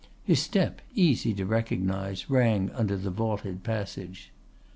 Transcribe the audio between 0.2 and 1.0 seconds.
His step,